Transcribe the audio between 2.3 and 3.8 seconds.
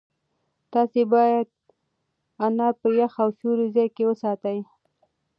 انار په یخ او سیوري